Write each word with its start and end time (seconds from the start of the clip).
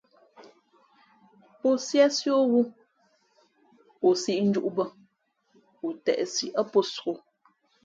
Pō 1.65 1.69
síésí 1.89 2.29
ō 2.39 2.39
wū 2.53 2.61
o 4.07 4.09
sīʼ 4.23 4.39
njūʼ 4.49 4.67
bᾱ, 4.75 4.85
o 5.85 5.87
têʼsi 6.05 6.45
ά 6.59 6.61
pō 6.71 6.79
sōk 6.95 7.05
ō. 7.11 7.13